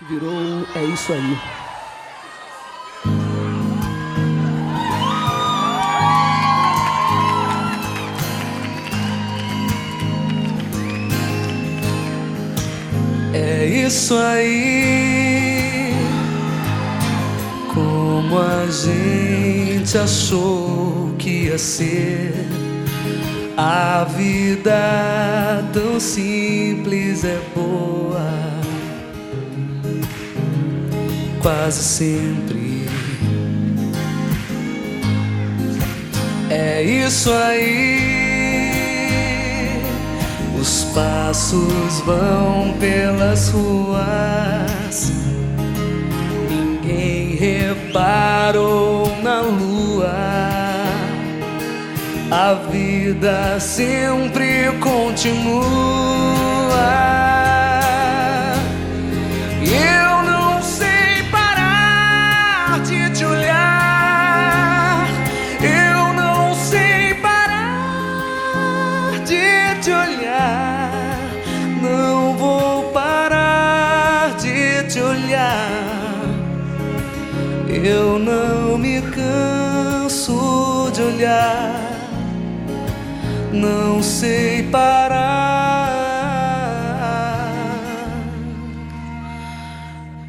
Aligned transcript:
Virou 0.00 0.64
é 0.76 0.84
isso 0.84 1.12
aí. 1.12 1.38
É 13.34 13.66
isso 13.66 14.14
aí. 14.14 15.92
Como 17.74 18.38
a 18.38 18.66
gente 18.66 19.98
achou 19.98 21.12
que 21.18 21.46
ia 21.46 21.58
ser. 21.58 22.46
A 23.56 24.04
vida 24.04 25.68
tão 25.72 25.98
simples 25.98 27.24
é 27.24 27.40
boa. 27.52 28.57
Quase 31.42 31.82
sempre. 31.82 32.88
É 36.50 36.82
isso 36.82 37.32
aí. 37.32 37.98
Os 40.60 40.84
passos 40.94 42.00
vão 42.04 42.74
pelas 42.80 43.50
ruas. 43.50 45.12
Ninguém 46.50 47.36
reparou 47.36 49.12
na 49.22 49.40
lua. 49.42 50.08
A 52.30 52.54
vida 52.70 53.58
sempre 53.60 54.72
continua. 54.80 56.18
Te 69.88 69.92
olhar. 69.94 70.90
Não 71.80 72.36
vou 72.36 72.92
parar 72.92 74.36
de 74.36 74.82
te 74.84 75.00
olhar. 75.00 75.70
Eu 77.66 78.18
não 78.18 78.76
me 78.76 79.00
canso 79.00 80.90
de 80.92 81.00
olhar. 81.00 81.80
Não 83.50 84.02
sei 84.02 84.64
parar 84.64 85.88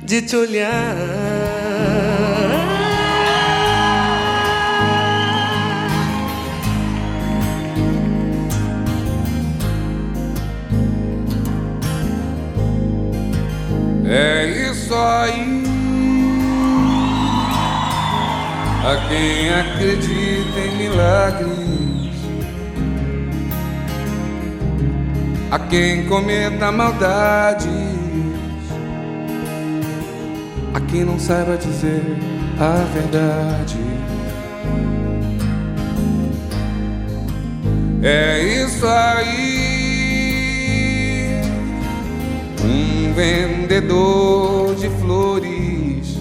de 0.01 0.21
te 0.21 0.37
olhar. 0.37 1.38
Aí. 14.99 15.63
A 18.85 19.07
quem 19.07 19.49
acredita 19.49 20.59
em 20.59 20.77
milagres, 20.77 22.15
a 25.51 25.59
quem 25.59 26.05
cometa 26.07 26.71
maldades, 26.71 27.67
a 30.73 30.79
quem 30.81 31.03
não 31.03 31.19
saiba 31.19 31.55
dizer 31.55 32.17
a 32.59 32.83
verdade. 32.93 33.77
É 38.01 38.41
isso 38.41 38.87
aí. 38.87 39.48
Vendedor 43.19 44.75
de 44.75 44.89
flores 45.01 46.17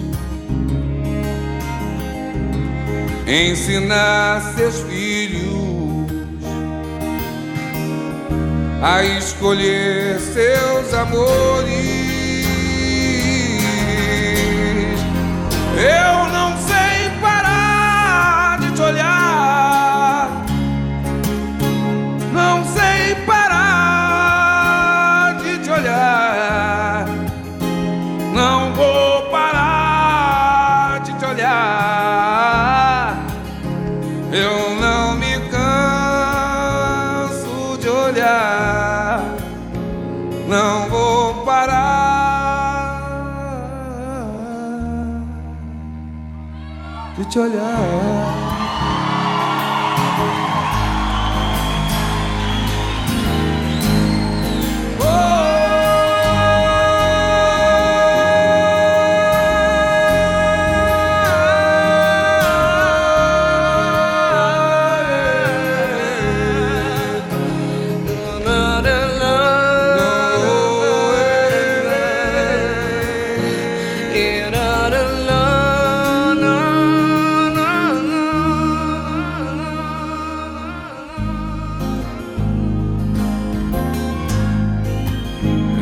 ensinar 3.25 4.43
seus 4.57 4.81
filhos 4.81 6.11
a 8.83 9.05
escolher 9.05 10.19
seus 10.19 10.93
amores. 10.93 11.98
Eu 34.33 34.75
não 34.75 35.15
me 35.17 35.39
canso 35.51 35.79
de 37.81 37.89
olhar. 37.89 39.23
Não 40.47 40.89
vou 40.91 41.45
parar 41.45 42.29
de 47.17 47.25
te 47.25 47.39
olhar. 47.39 48.58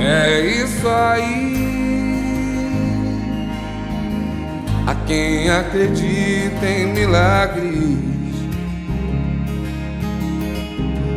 É 0.08 0.40
isso 0.40 0.88
aí. 0.88 1.56
A 4.86 4.94
quem 5.06 5.50
acredita 5.50 6.66
em 6.66 6.86
milagres, 6.92 7.98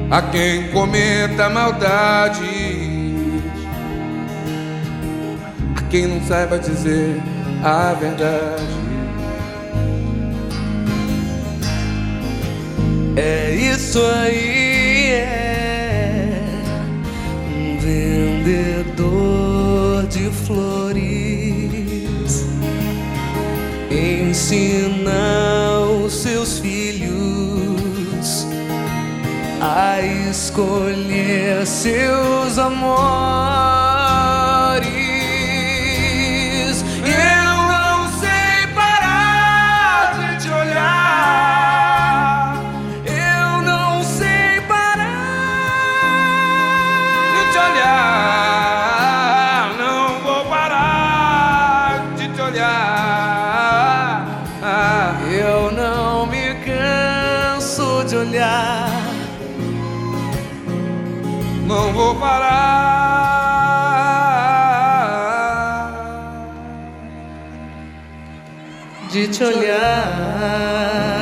a 0.09 0.21
quem 0.23 0.69
cometa 0.69 1.49
maldades, 1.49 2.88
quem 5.89 6.07
não 6.07 6.21
saiba 6.25 6.57
dizer 6.59 7.21
a 7.63 7.93
verdade. 7.93 8.63
É 13.15 13.55
isso 13.55 14.01
aí, 14.01 15.11
é 15.11 16.39
um 17.47 17.77
vendedor 17.79 18.87
de 20.07 20.29
flores 20.45 20.89
ensina 23.91 25.79
os 26.05 26.13
seus 26.13 26.59
filhos 26.59 28.47
a 29.61 29.99
escolher 30.01 31.65
seus 31.65 32.57
amores. 32.57 33.98
de 58.09 58.15
olhar. 58.17 58.89
Não 61.67 61.93
vou 61.93 62.15
parar 62.15 62.49
de 69.11 69.27
te 69.27 69.43
olhar. 69.43 71.18